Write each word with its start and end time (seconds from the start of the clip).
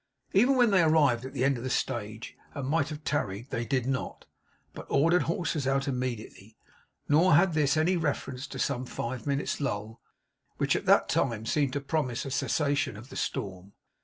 Even 0.33 0.57
when 0.57 0.71
they 0.71 0.81
arrived 0.81 1.25
at 1.25 1.33
the 1.33 1.43
end 1.45 1.57
of 1.59 1.63
the 1.63 1.69
stage, 1.69 2.35
and 2.55 2.67
might 2.67 2.89
have 2.89 3.03
tarried, 3.03 3.51
they 3.51 3.63
did 3.65 3.85
not; 3.85 4.25
but 4.73 4.87
ordered 4.89 5.21
horses 5.21 5.67
out 5.67 5.87
immediately. 5.87 6.57
Nor 7.07 7.35
had 7.35 7.53
this 7.53 7.77
any 7.77 7.97
reference 7.97 8.47
to 8.47 8.57
some 8.57 8.83
five 8.87 9.27
minutes' 9.27 9.61
lull, 9.61 10.01
which 10.57 10.75
at 10.75 10.87
that 10.87 11.07
time 11.07 11.45
seemed 11.45 11.73
to 11.73 11.81
promise 11.81 12.25
a 12.25 12.31
cessation 12.31 12.97
of 12.97 13.09
the 13.09 13.15
storm. 13.15 13.73